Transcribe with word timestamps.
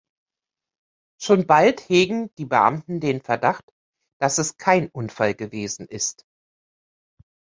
Schon 1.21 1.45
bald 1.45 1.79
hegen 1.87 2.33
die 2.39 2.45
Beamten 2.47 2.99
den 3.01 3.21
Verdacht, 3.21 3.71
dass 4.19 4.39
es 4.39 4.57
kein 4.57 4.89
Unfall 4.89 5.35
gewesen 5.35 5.85
ist. 5.85 6.25